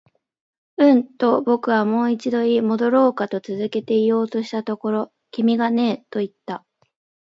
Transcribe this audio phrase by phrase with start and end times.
[0.77, 6.65] うん、と僕はもう一度言い、戻ろうかと続けて言おうとしたところ、君がねえと言った